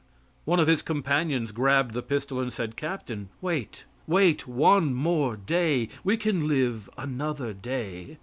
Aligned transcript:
One 0.45 0.59
of 0.59 0.65
his 0.65 0.81
companions 0.81 1.51
grasped 1.51 1.93
the 1.93 2.01
pistol 2.01 2.39
and 2.39 2.51
said: 2.51 2.75
"Captain, 2.75 3.29
wait; 3.39 3.85
wait 4.07 4.47
one 4.47 4.87
day 4.87 4.93
more. 4.95 5.37
We 6.03 6.17
can 6.17 6.47
live 6.47 6.89
another 6.97 7.53
day." 7.53 8.17